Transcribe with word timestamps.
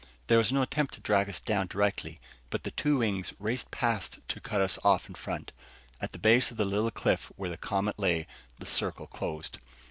There 0.25 0.39
was 0.39 0.51
no 0.51 0.63
attempt 0.63 0.95
to 0.95 0.99
drag 0.99 1.29
us 1.29 1.39
down 1.39 1.67
directly, 1.67 2.19
but 2.49 2.63
the 2.63 2.71
two 2.71 2.97
wings 2.97 3.33
raced 3.37 3.69
past 3.69 4.17
to 4.29 4.39
cut 4.41 4.59
us 4.59 4.79
off 4.83 5.07
in 5.07 5.13
front. 5.13 5.51
At 6.01 6.11
the 6.11 6.17
base 6.17 6.49
of 6.49 6.57
the 6.57 6.65
little 6.65 6.89
cliff 6.89 7.31
where 7.35 7.51
the 7.51 7.55
Comet 7.57 7.99
lay, 7.99 8.25
the 8.57 8.65
circle 8.65 9.05
closed. 9.05 9.59